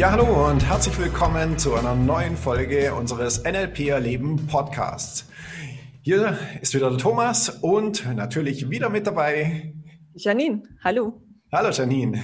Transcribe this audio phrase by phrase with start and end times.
[0.00, 5.28] Ja, hallo und herzlich willkommen zu einer neuen Folge unseres NLP Erleben Podcasts.
[6.00, 9.74] Hier ist wieder der Thomas und natürlich wieder mit dabei
[10.14, 10.62] Janine.
[10.82, 11.20] Hallo.
[11.52, 12.18] Hallo Janine.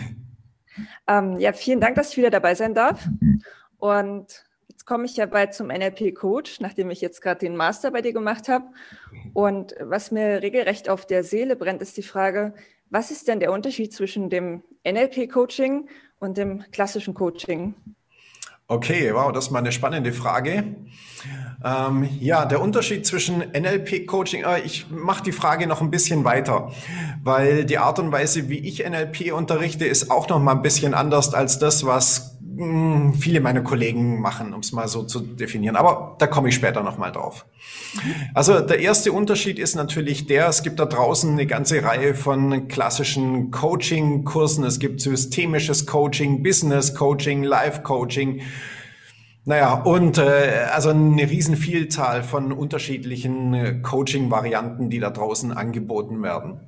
[1.06, 3.06] Ähm, ja, vielen Dank, dass ich wieder dabei sein darf.
[3.76, 7.90] Und jetzt komme ich ja bald zum NLP Coach, nachdem ich jetzt gerade den Master
[7.90, 8.64] bei dir gemacht habe.
[9.34, 12.54] Und was mir regelrecht auf der Seele brennt, ist die Frage,
[12.88, 17.74] was ist denn der Unterschied zwischen dem NLP Coaching und dem klassischen Coaching?
[18.68, 20.74] Okay, wow, das ist mal eine spannende Frage.
[21.64, 26.72] Ähm, ja, der Unterschied zwischen NLP-Coaching, äh, ich mache die Frage noch ein bisschen weiter,
[27.22, 30.94] weil die Art und Weise, wie ich NLP unterrichte, ist auch noch mal ein bisschen
[30.94, 35.76] anders als das, was hm, viele meiner Kollegen machen, um es mal so zu definieren.
[35.76, 37.44] Aber da komme ich später nochmal drauf.
[38.34, 42.68] Also der erste Unterschied ist natürlich der, es gibt da draußen eine ganze Reihe von
[42.68, 44.64] klassischen Coaching-Kursen.
[44.64, 48.40] Es gibt systemisches Coaching, Business Coaching, Life Coaching.
[49.48, 56.62] Naja, und äh, also eine Riesenvielzahl von unterschiedlichen äh, Coaching-Varianten, die da draußen angeboten werden.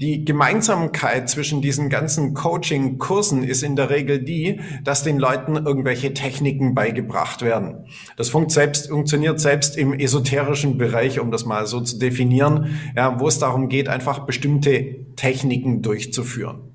[0.00, 6.12] Die Gemeinsamkeit zwischen diesen ganzen Coaching-Kursen ist in der Regel die, dass den Leuten irgendwelche
[6.12, 7.86] Techniken beigebracht werden.
[8.16, 13.20] Das funkt selbst, funktioniert selbst im esoterischen Bereich, um das mal so zu definieren, ja,
[13.20, 16.69] wo es darum geht, einfach bestimmte Techniken durchzuführen.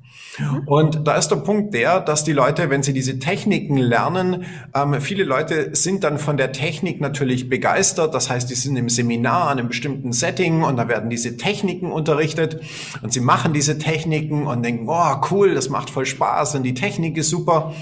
[0.66, 5.00] Und da ist der Punkt der, dass die Leute, wenn sie diese Techniken lernen, ähm,
[5.00, 8.14] viele Leute sind dann von der Technik natürlich begeistert.
[8.14, 11.92] Das heißt, die sind im Seminar an einem bestimmten Setting und da werden diese Techniken
[11.92, 12.62] unterrichtet
[13.02, 16.74] und sie machen diese Techniken und denken, oh cool, das macht voll Spaß und die
[16.74, 17.74] Technik ist super.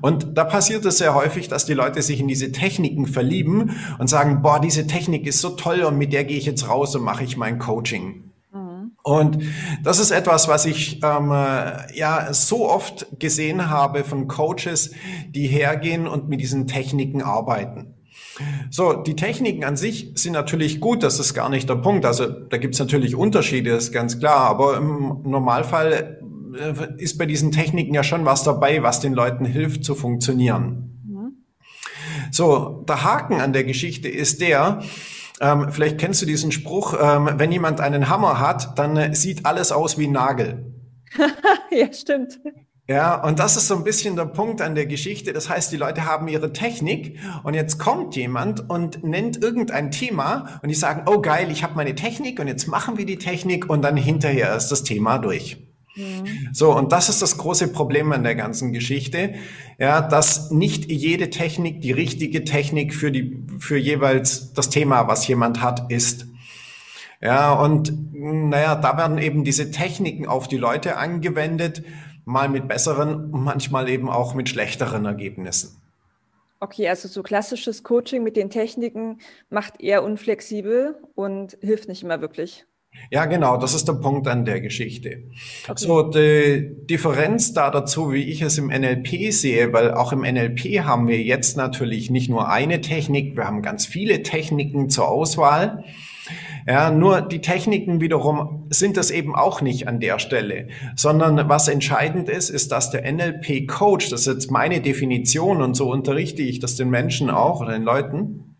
[0.00, 4.08] Und da passiert es sehr häufig, dass die Leute sich in diese Techniken verlieben und
[4.08, 7.02] sagen, boah, diese Technik ist so toll und mit der gehe ich jetzt raus und
[7.02, 8.31] mache ich mein Coaching.
[9.02, 9.38] Und
[9.82, 14.92] das ist etwas, was ich ähm, äh, ja so oft gesehen habe von Coaches,
[15.28, 17.94] die hergehen und mit diesen Techniken arbeiten.
[18.70, 22.06] So, die Techniken an sich sind natürlich gut, das ist gar nicht der Punkt.
[22.06, 26.20] Also da gibt's natürlich Unterschiede, ist ganz klar, aber im Normalfall
[26.58, 31.02] äh, ist bei diesen Techniken ja schon was dabei, was den Leuten hilft zu funktionieren.
[31.04, 31.32] Mhm.
[32.30, 34.82] So, der Haken an der Geschichte ist der,
[35.42, 39.44] ähm, vielleicht kennst du diesen Spruch, ähm, wenn jemand einen Hammer hat, dann äh, sieht
[39.44, 40.72] alles aus wie ein Nagel.
[41.70, 42.38] ja, stimmt.
[42.88, 45.32] Ja, und das ist so ein bisschen der Punkt an der Geschichte.
[45.32, 50.60] Das heißt, die Leute haben ihre Technik und jetzt kommt jemand und nennt irgendein Thema
[50.62, 53.68] und die sagen, oh geil, ich habe meine Technik und jetzt machen wir die Technik
[53.68, 55.71] und dann hinterher ist das Thema durch.
[55.94, 56.48] Mhm.
[56.52, 59.34] So, und das ist das große Problem an der ganzen Geschichte,
[59.78, 65.26] ja, dass nicht jede Technik die richtige Technik für die, für jeweils das Thema, was
[65.26, 66.26] jemand hat, ist.
[67.20, 71.82] Ja, und naja, da werden eben diese Techniken auf die Leute angewendet,
[72.24, 75.76] mal mit besseren, manchmal eben auch mit schlechteren Ergebnissen.
[76.60, 79.18] Okay, also so klassisches Coaching mit den Techniken
[79.50, 82.66] macht eher unflexibel und hilft nicht immer wirklich.
[83.10, 85.24] Ja, genau, das ist der Punkt an der Geschichte.
[85.68, 85.74] Okay.
[85.76, 90.84] So, die Differenz da dazu, wie ich es im NLP sehe, weil auch im NLP
[90.84, 95.84] haben wir jetzt natürlich nicht nur eine Technik, wir haben ganz viele Techniken zur Auswahl.
[96.66, 101.66] Ja, nur die Techniken wiederum sind das eben auch nicht an der Stelle, sondern was
[101.66, 106.60] entscheidend ist, ist, dass der NLP-Coach, das ist jetzt meine Definition und so unterrichte ich
[106.60, 108.56] das den Menschen auch oder den Leuten,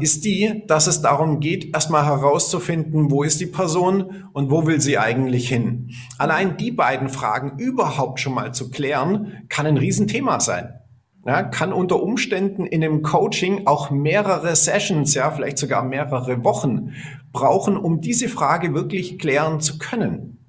[0.00, 4.80] ist die, dass es darum geht, erstmal herauszufinden, wo ist die Person und wo will
[4.80, 5.90] sie eigentlich hin.
[6.18, 10.74] Allein die beiden Fragen überhaupt schon mal zu klären, kann ein Riesenthema sein.
[11.24, 16.94] Ja, kann unter Umständen in einem Coaching auch mehrere Sessions, ja, vielleicht sogar mehrere Wochen
[17.32, 20.39] brauchen, um diese Frage wirklich klären zu können.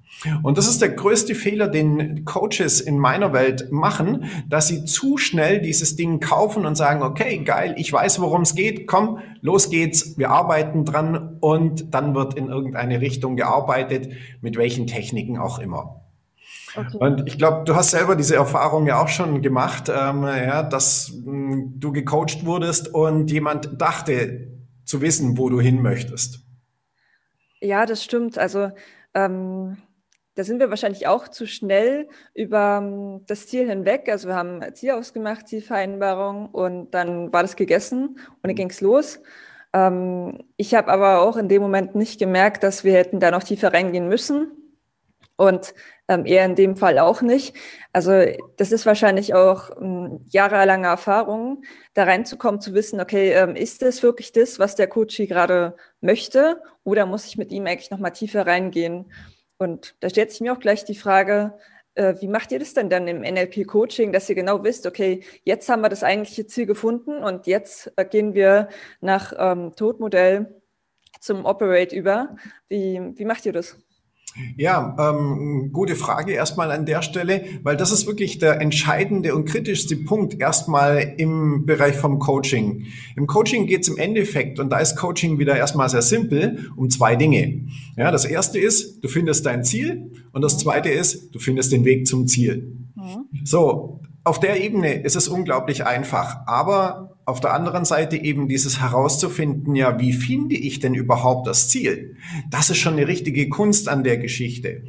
[0.42, 5.18] Und das ist der größte Fehler, den Coaches in meiner Welt machen, dass sie zu
[5.18, 9.70] schnell dieses Ding kaufen und sagen, okay, geil, ich weiß, worum es geht, komm, los
[9.70, 15.58] geht's, wir arbeiten dran und dann wird in irgendeine Richtung gearbeitet, mit welchen Techniken auch
[15.58, 16.02] immer.
[16.74, 16.96] Okay.
[16.98, 21.12] Und ich glaube, du hast selber diese Erfahrung ja auch schon gemacht, ähm, ja, dass
[21.24, 24.48] mh, hm, du gecoacht wurdest und jemand dachte
[24.84, 26.40] zu wissen, wo du hin möchtest.
[27.60, 28.38] Ja, das stimmt.
[28.38, 28.70] Also
[29.14, 29.76] ähm
[30.34, 34.08] da sind wir wahrscheinlich auch zu schnell über das Ziel hinweg.
[34.08, 38.80] Also wir haben Ziel ausgemacht, Zielvereinbarung und dann war das gegessen und dann ging es
[38.80, 39.20] los.
[39.72, 43.42] Ähm, ich habe aber auch in dem Moment nicht gemerkt, dass wir hätten da noch
[43.42, 44.52] tiefer reingehen müssen
[45.36, 45.74] und
[46.08, 47.54] ähm, eher in dem Fall auch nicht.
[47.92, 48.12] Also
[48.56, 51.64] das ist wahrscheinlich auch ähm, jahrelange Erfahrung,
[51.94, 56.62] da reinzukommen, zu wissen, okay, ähm, ist das wirklich das, was der Coach gerade möchte
[56.84, 59.10] oder muss ich mit ihm eigentlich noch mal tiefer reingehen?
[59.62, 61.54] Und da stellt sich mir auch gleich die Frage,
[61.94, 65.68] äh, wie macht ihr das denn dann im NLP-Coaching, dass ihr genau wisst, okay, jetzt
[65.68, 68.68] haben wir das eigentliche Ziel gefunden und jetzt äh, gehen wir
[69.00, 70.60] nach ähm, Todmodell
[71.20, 72.36] zum Operate über.
[72.68, 73.76] Wie, wie macht ihr das?
[74.56, 79.44] Ja, ähm, gute Frage erstmal an der Stelle, weil das ist wirklich der entscheidende und
[79.44, 82.86] kritischste Punkt erstmal im Bereich vom Coaching.
[83.16, 86.88] Im Coaching geht es im Endeffekt, und da ist Coaching wieder erstmal sehr simpel, um
[86.88, 87.66] zwei Dinge.
[87.96, 91.84] Ja, das erste ist, du findest dein Ziel und das zweite ist, du findest den
[91.84, 92.76] Weg zum Ziel.
[92.94, 93.44] Mhm.
[93.44, 98.80] So, auf der Ebene ist es unglaublich einfach, aber auf der anderen Seite eben dieses
[98.80, 102.16] herauszufinden, ja, wie finde ich denn überhaupt das Ziel?
[102.50, 104.82] Das ist schon eine richtige Kunst an der Geschichte.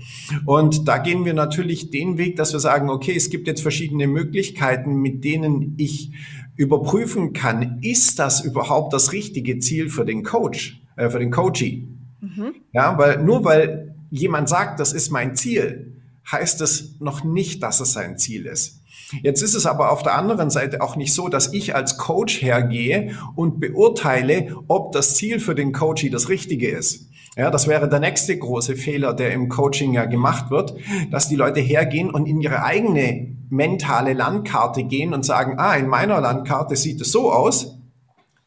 [0.46, 4.08] Und da gehen wir natürlich den Weg, dass wir sagen, okay, es gibt jetzt verschiedene
[4.08, 6.12] Möglichkeiten, mit denen ich
[6.56, 11.88] überprüfen kann, ist das überhaupt das richtige Ziel für den Coach, äh, für den Coachee?
[12.20, 12.56] Mhm.
[12.72, 15.93] Ja, weil nur weil jemand sagt, das ist mein Ziel,
[16.32, 18.82] heißt es noch nicht, dass es sein Ziel ist.
[19.22, 22.42] Jetzt ist es aber auf der anderen Seite auch nicht so, dass ich als Coach
[22.42, 27.10] hergehe und beurteile, ob das Ziel für den Coachie das Richtige ist.
[27.36, 30.76] Ja, das wäre der nächste große Fehler, der im Coaching ja gemacht wird,
[31.12, 35.88] dass die Leute hergehen und in ihre eigene mentale Landkarte gehen und sagen, ah, in
[35.88, 37.78] meiner Landkarte sieht es so aus.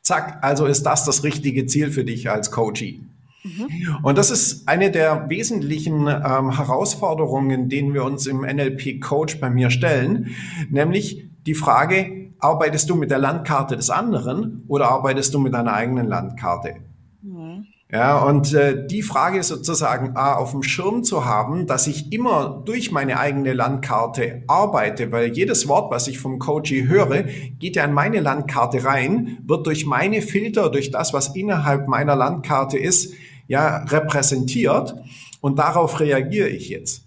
[0.03, 3.03] Zack, also ist das das richtige Ziel für dich als Coachie.
[3.47, 3.99] Mhm.
[4.03, 9.51] Und das ist eine der wesentlichen ähm, Herausforderungen, denen wir uns im NLP Coach bei
[9.51, 10.31] mir stellen,
[10.71, 15.73] nämlich die Frage, arbeitest du mit der Landkarte des anderen oder arbeitest du mit deiner
[15.73, 16.77] eigenen Landkarte?
[17.23, 17.67] Mhm.
[17.91, 22.63] Ja, und äh, die Frage sozusagen A, auf dem Schirm zu haben, dass ich immer
[22.67, 27.23] durch meine eigene Landkarte arbeite, weil jedes Wort, was ich vom Coachy höre,
[27.61, 32.17] geht ja in meine Landkarte rein, wird durch meine Filter, durch das, was innerhalb meiner
[32.17, 33.15] Landkarte ist,
[33.49, 34.95] ja repräsentiert
[35.41, 37.07] und darauf reagiere ich jetzt.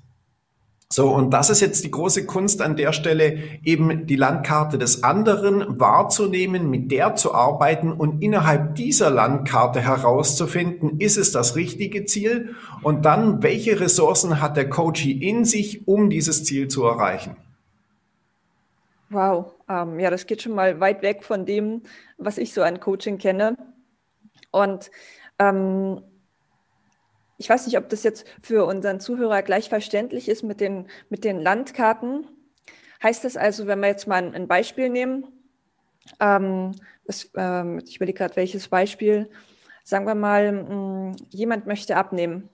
[0.91, 5.03] So, und das ist jetzt die große Kunst an der Stelle, eben die Landkarte des
[5.03, 12.05] anderen wahrzunehmen, mit der zu arbeiten und innerhalb dieser Landkarte herauszufinden, ist es das richtige
[12.05, 17.35] Ziel und dann, welche Ressourcen hat der Coachie in sich, um dieses Ziel zu erreichen.
[19.11, 21.83] Wow, ähm, ja, das geht schon mal weit weg von dem,
[22.17, 23.57] was ich so an Coaching kenne.
[24.49, 24.89] Und
[25.37, 26.01] ähm,
[27.39, 31.23] ich weiß nicht, ob das jetzt für unseren Zuhörer gleich verständlich ist mit den, mit
[31.23, 32.27] den Landkarten.
[33.01, 35.25] Heißt das also, wenn wir jetzt mal ein Beispiel nehmen,
[36.19, 36.75] ähm,
[37.05, 39.29] das, ähm, ich überlege gerade, welches Beispiel,
[39.85, 42.49] sagen wir mal, mh, hm, jemand möchte abnehmen.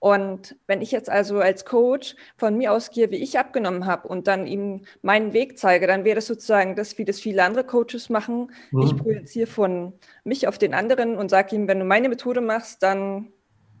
[0.00, 4.26] Und wenn ich jetzt also als Coach von mir ausgehe, wie ich abgenommen habe und
[4.26, 8.10] dann ihm meinen Weg zeige, dann wäre das sozusagen das, wie das viele andere Coaches
[8.10, 8.50] machen.
[8.72, 8.82] Mhm.
[8.82, 9.92] Ich projiziere von
[10.24, 13.32] mich auf den anderen und sage ihm, wenn du meine Methode machst, dann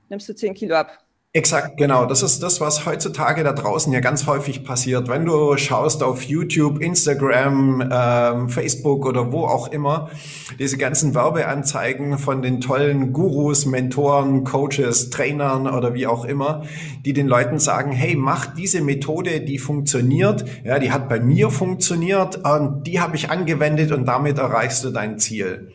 [0.08, 1.06] nimmst du 10 Kilo ab.
[1.36, 2.06] Exakt, genau.
[2.06, 5.06] Das ist das, was heutzutage da draußen ja ganz häufig passiert.
[5.08, 10.08] Wenn du schaust auf YouTube, Instagram, ähm, Facebook oder wo auch immer,
[10.58, 16.62] diese ganzen Werbeanzeigen von den tollen Gurus, Mentoren, Coaches, Trainern oder wie auch immer,
[17.04, 20.46] die den Leuten sagen, hey, mach diese Methode, die funktioniert.
[20.64, 24.90] Ja, die hat bei mir funktioniert und die habe ich angewendet und damit erreichst du
[24.90, 25.70] dein Ziel.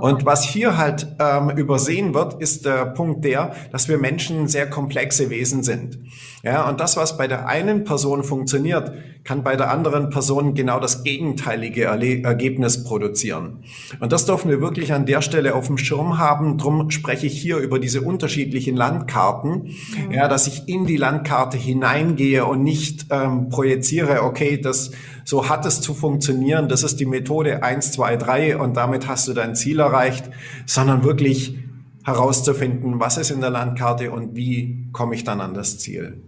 [0.00, 4.68] Und was hier halt ähm, übersehen wird, ist der Punkt der, dass wir Menschen sehr
[4.68, 5.98] komplexe Wesen sind.
[6.44, 10.80] Ja, und das, was bei der einen Person funktioniert, kann bei der anderen Person genau
[10.80, 13.62] das gegenteilige Erle Ergebnis produzieren.
[14.00, 16.58] Und das dürfen wir wirklich an der Stelle auf dem Schirm haben.
[16.58, 20.10] Drum spreche ich hier über diese unterschiedlichen Landkarten, mhm.
[20.10, 24.90] ja, dass ich in die Landkarte hineingehe und nicht ähm, projiziere, okay, das
[25.24, 29.28] so hat es zu funktionieren, das ist die Methode eins, zwei, drei und damit hast
[29.28, 30.28] du dein Ziel erreicht,
[30.66, 31.56] sondern wirklich
[32.04, 36.20] herauszufinden, was ist in der Landkarte und wie komme ich dann an das Ziel.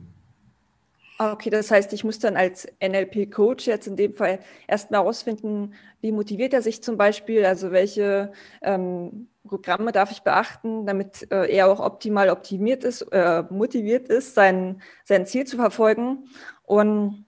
[1.17, 6.11] Okay, das heißt, ich muss dann als NLP-Coach jetzt in dem Fall erstmal herausfinden, wie
[6.11, 11.69] motiviert er sich zum Beispiel, also welche ähm, Programme darf ich beachten, damit äh, er
[11.69, 16.25] auch optimal optimiert ist, äh, motiviert ist, sein, sein Ziel zu verfolgen.
[16.65, 17.24] Und,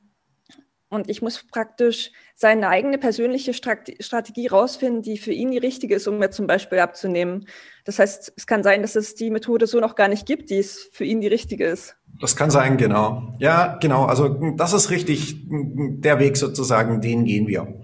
[0.89, 6.07] und ich muss praktisch seine eigene persönliche Strategie rausfinden, die für ihn die richtige ist,
[6.07, 7.49] um mir zum Beispiel abzunehmen.
[7.85, 10.59] Das heißt, es kann sein, dass es die Methode so noch gar nicht gibt, die
[10.59, 11.97] es für ihn die richtige ist.
[12.21, 13.35] Das kann sein, genau.
[13.39, 14.05] Ja, genau.
[14.05, 17.81] Also das ist richtig der Weg sozusagen, den gehen wir.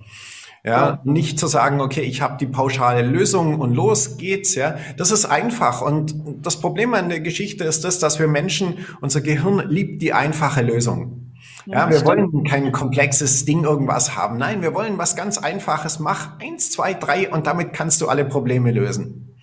[0.65, 4.79] Ja, nicht zu sagen, okay, ich habe die pauschale Lösung und los geht's, ja.
[4.97, 9.23] Das ist einfach und das Problem an der Geschichte ist das, dass wir Menschen, unser
[9.23, 11.32] Gehirn liebt die einfache Lösung.
[11.67, 14.37] Ja, wir wollen kein komplexes Ding irgendwas haben.
[14.37, 15.99] Nein, wir wollen was ganz einfaches.
[16.01, 19.39] Mach eins, zwei, drei und damit kannst du alle Probleme lösen.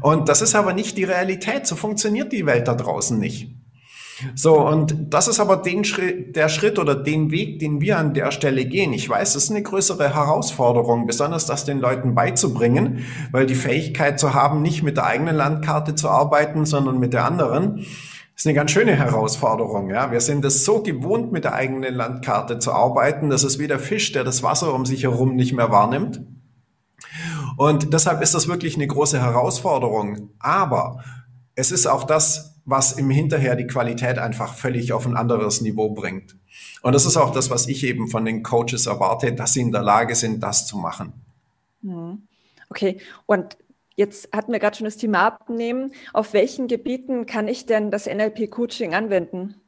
[0.00, 1.66] Und das ist aber nicht die Realität.
[1.66, 3.54] So funktioniert die Welt da draußen nicht.
[4.34, 8.14] So, und das ist aber den Schritt, der Schritt oder den Weg, den wir an
[8.14, 8.92] der Stelle gehen.
[8.92, 14.18] Ich weiß, es ist eine größere Herausforderung, besonders das den Leuten beizubringen, weil die Fähigkeit
[14.18, 17.86] zu haben, nicht mit der eigenen Landkarte zu arbeiten, sondern mit der anderen,
[18.38, 19.90] ist eine ganz schöne Herausforderung.
[19.90, 23.30] Ja, wir sind es so gewohnt, mit der eigenen Landkarte zu arbeiten.
[23.30, 26.20] Das ist wie der Fisch, der das Wasser um sich herum nicht mehr wahrnimmt.
[27.56, 30.30] Und deshalb ist das wirklich eine große Herausforderung.
[30.38, 31.02] Aber
[31.56, 35.90] es ist auch das, was im Hinterher die Qualität einfach völlig auf ein anderes Niveau
[35.90, 36.36] bringt.
[36.82, 39.72] Und das ist auch das, was ich eben von den Coaches erwarte, dass sie in
[39.72, 41.12] der Lage sind, das zu machen.
[41.82, 42.22] Hm.
[42.70, 43.56] Okay, und
[43.98, 45.92] jetzt hatten wir gerade schon das Thema Abnehmen.
[46.14, 49.60] Auf welchen Gebieten kann ich denn das NLP-Coaching anwenden?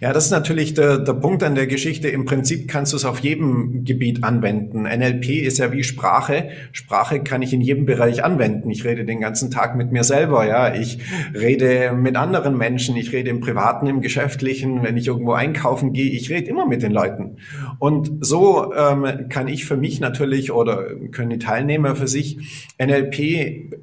[0.00, 2.08] Ja, das ist natürlich der, der Punkt an der Geschichte.
[2.08, 4.82] Im Prinzip kannst du es auf jedem Gebiet anwenden.
[4.82, 6.50] NLP ist ja wie Sprache.
[6.72, 8.70] Sprache kann ich in jedem Bereich anwenden.
[8.70, 10.74] Ich rede den ganzen Tag mit mir selber, ja.
[10.74, 10.98] Ich
[11.34, 12.96] rede mit anderen Menschen.
[12.96, 14.84] Ich rede im Privaten, im Geschäftlichen.
[14.84, 17.38] Wenn ich irgendwo einkaufen gehe, ich rede immer mit den Leuten.
[17.80, 22.38] Und so ähm, kann ich für mich natürlich oder können die Teilnehmer für sich
[22.80, 23.18] NLP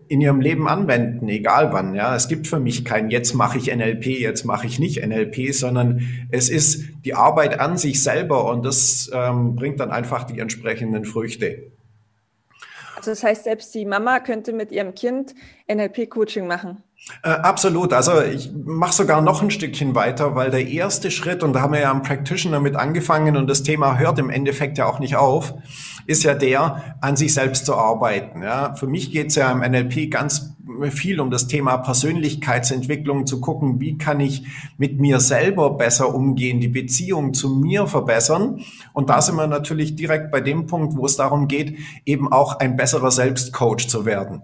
[0.08, 2.16] in ihrem Leben anwenden, egal wann, ja.
[2.16, 6.28] Es gibt für mich kein jetzt mache ich NLP, jetzt mache ich nicht NLP, sondern
[6.30, 11.06] es ist die Arbeit an sich selber und das ähm, bringt dann einfach die entsprechenden
[11.06, 11.72] Früchte.
[12.96, 15.34] Also das heißt, selbst die Mama könnte mit ihrem Kind
[15.68, 16.84] NLP-Coaching machen.
[17.22, 17.94] Äh, absolut.
[17.94, 21.74] Also ich mache sogar noch ein Stückchen weiter, weil der erste Schritt, und da haben
[21.74, 25.16] wir ja am Practitioner mit angefangen und das Thema hört im Endeffekt ja auch nicht
[25.16, 25.54] auf,
[26.08, 28.42] ist ja der, an sich selbst zu arbeiten.
[28.42, 30.56] Ja, für mich geht es ja im NLP ganz
[30.92, 34.44] viel um das Thema Persönlichkeitsentwicklung, zu gucken, wie kann ich
[34.78, 38.62] mit mir selber besser umgehen, die Beziehung zu mir verbessern.
[38.94, 42.60] Und da sind wir natürlich direkt bei dem Punkt, wo es darum geht, eben auch
[42.60, 44.42] ein besserer Selbstcoach zu werden.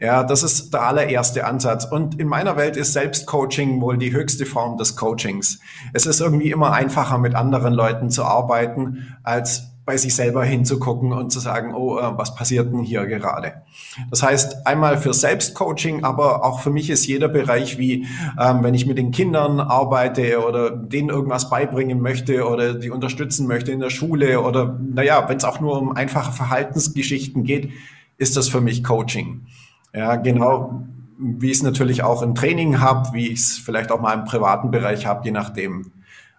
[0.00, 1.84] Ja, das ist der allererste Ansatz.
[1.84, 5.60] Und in meiner Welt ist Selbstcoaching wohl die höchste Form des Coachings.
[5.92, 11.12] Es ist irgendwie immer einfacher, mit anderen Leuten zu arbeiten, als bei sich selber hinzugucken
[11.12, 13.62] und zu sagen, oh, äh, was passiert denn hier gerade?
[14.08, 18.06] Das heißt, einmal für Selbstcoaching, aber auch für mich ist jeder Bereich wie,
[18.40, 23.46] ähm, wenn ich mit den Kindern arbeite oder denen irgendwas beibringen möchte oder die unterstützen
[23.46, 27.70] möchte in der Schule oder, naja, wenn es auch nur um einfache Verhaltensgeschichten geht,
[28.16, 29.46] ist das für mich Coaching.
[29.92, 30.82] Ja, genau,
[31.18, 34.24] wie ich es natürlich auch im Training habe, wie ich es vielleicht auch mal im
[34.24, 35.92] privaten Bereich habe, je nachdem.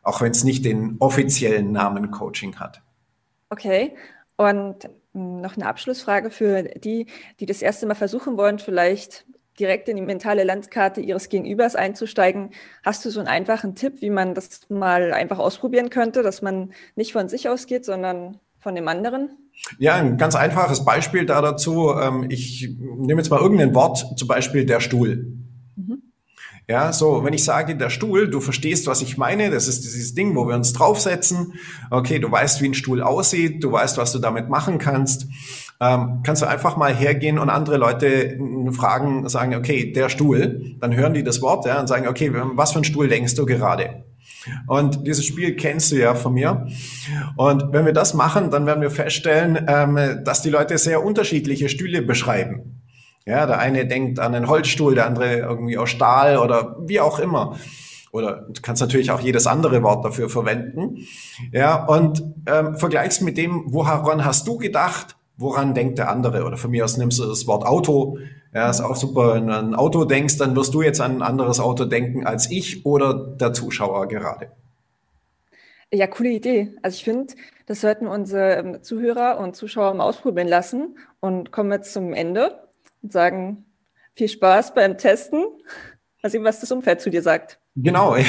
[0.03, 2.81] Auch wenn es nicht den offiziellen Namen Coaching hat.
[3.49, 3.95] Okay.
[4.37, 7.05] Und hm, noch eine Abschlussfrage für die,
[7.39, 9.25] die das erste Mal versuchen wollen, vielleicht
[9.59, 12.51] direkt in die mentale Landkarte ihres Gegenübers einzusteigen.
[12.83, 16.73] Hast du so einen einfachen Tipp, wie man das mal einfach ausprobieren könnte, dass man
[16.95, 19.29] nicht von sich ausgeht, sondern von dem anderen?
[19.79, 21.93] Ja, ein ganz einfaches Beispiel da dazu.
[21.99, 25.37] Ähm, ich nehme jetzt mal irgendein Wort, zum Beispiel der Stuhl.
[26.71, 30.13] Ja, so, wenn ich sage, der Stuhl, du verstehst, was ich meine, das ist dieses
[30.13, 31.55] Ding, wo wir uns draufsetzen.
[31.89, 35.27] Okay, du weißt, wie ein Stuhl aussieht, du weißt, was du damit machen kannst.
[35.81, 38.39] Ähm, kannst du einfach mal hergehen und andere Leute
[38.71, 42.71] fragen, sagen, okay, der Stuhl, dann hören die das Wort, ja, und sagen, okay, was
[42.71, 44.05] für ein Stuhl denkst du gerade?
[44.67, 46.67] Und dieses Spiel kennst du ja von mir.
[47.37, 51.69] Und wenn wir das machen, dann werden wir feststellen, ähm, dass die Leute sehr unterschiedliche
[51.69, 52.81] Stühle beschreiben.
[53.25, 57.19] Ja, der eine denkt an einen Holzstuhl, der andere irgendwie aus Stahl oder wie auch
[57.19, 57.57] immer.
[58.11, 61.07] Oder du kannst natürlich auch jedes andere Wort dafür verwenden.
[61.51, 66.43] Ja, und ähm, vergleichst mit dem, woran hast du gedacht, woran denkt der andere?
[66.45, 68.17] Oder von mir aus nimmst du das Wort Auto.
[68.53, 69.35] Ja, ist auch super.
[69.35, 72.25] Wenn du an ein Auto denkst, dann wirst du jetzt an ein anderes Auto denken
[72.25, 74.51] als ich oder der Zuschauer gerade.
[75.93, 76.73] Ja, coole Idee.
[76.81, 77.33] Also ich finde,
[77.65, 82.67] das sollten unsere ähm, Zuhörer und Zuschauer mal ausprobieren lassen und kommen jetzt zum Ende
[83.01, 83.65] und sagen
[84.15, 85.45] viel Spaß beim Testen.
[86.21, 87.60] Mal sehen, was das Umfeld zu dir sagt.
[87.75, 88.15] Genau.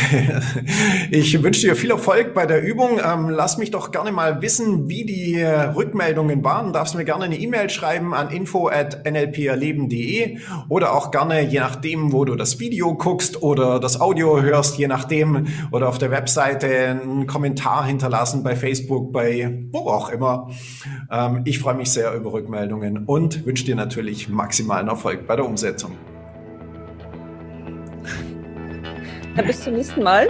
[1.11, 2.99] Ich wünsche dir viel Erfolg bei der Übung.
[3.05, 6.73] Ähm, lass mich doch gerne mal wissen, wie die äh, Rückmeldungen waren.
[6.73, 10.39] Darfst mir gerne eine E-Mail schreiben an info@nlperleben.de
[10.71, 14.87] oder auch gerne, je nachdem, wo du das Video guckst oder das Audio hörst, je
[14.87, 20.49] nachdem, oder auf der Webseite einen Kommentar hinterlassen bei Facebook, bei wo auch immer.
[21.11, 25.45] Ähm, ich freue mich sehr über Rückmeldungen und wünsche dir natürlich maximalen Erfolg bei der
[25.45, 25.93] Umsetzung.
[29.37, 30.29] Dann bis zum nächsten Mal.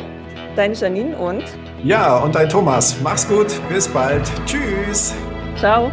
[0.56, 1.44] Deine Janine und.
[1.82, 2.96] Ja, und dein Thomas.
[3.02, 3.48] Mach's gut.
[3.68, 4.30] Bis bald.
[4.46, 5.14] Tschüss.
[5.56, 5.90] Ciao.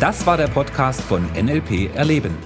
[0.00, 2.36] Das war der Podcast von NLP Erleben.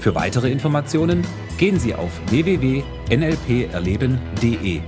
[0.00, 1.24] Für weitere Informationen
[1.58, 4.80] gehen Sie auf www.nlperleben.de.